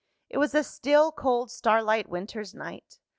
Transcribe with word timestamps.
It 0.31 0.39
was 0.39 0.55
a 0.55 0.63
still 0.63 1.11
cold 1.11 1.51
starlight 1.51 2.09
winter's 2.09 2.55
night. 2.55 2.97